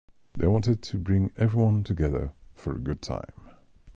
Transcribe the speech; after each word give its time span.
They 0.33 0.47
wanted 0.47 0.81
to 0.81 0.97
bring 0.97 1.31
everyone 1.37 1.83
together 1.83 2.33
for 2.55 2.73
a 2.75 2.79
good 2.79 3.03
time. 3.03 3.51